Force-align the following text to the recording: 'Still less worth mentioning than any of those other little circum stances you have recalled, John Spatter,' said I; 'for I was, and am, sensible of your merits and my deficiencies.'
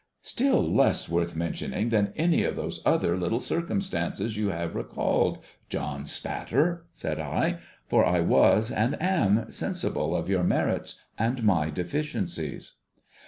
'Still 0.23 0.63
less 0.67 1.07
worth 1.07 1.35
mentioning 1.35 1.89
than 1.89 2.11
any 2.15 2.43
of 2.43 2.55
those 2.55 2.81
other 2.87 3.15
little 3.15 3.39
circum 3.39 3.81
stances 3.81 4.35
you 4.35 4.47
have 4.49 4.73
recalled, 4.73 5.37
John 5.69 6.07
Spatter,' 6.07 6.85
said 6.91 7.19
I; 7.19 7.59
'for 7.87 8.03
I 8.03 8.19
was, 8.19 8.71
and 8.71 8.99
am, 8.99 9.51
sensible 9.51 10.15
of 10.15 10.27
your 10.27 10.41
merits 10.43 10.95
and 11.19 11.43
my 11.43 11.69
deficiencies.' 11.69 12.73